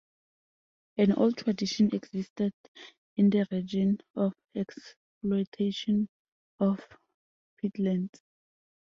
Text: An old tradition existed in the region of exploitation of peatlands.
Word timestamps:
An 0.97 1.11
old 1.11 1.37
tradition 1.37 1.91
existed 1.93 2.53
in 3.17 3.29
the 3.29 3.45
region 3.51 3.99
of 4.15 4.33
exploitation 4.55 6.07
of 6.59 6.79
peatlands. 7.63 8.19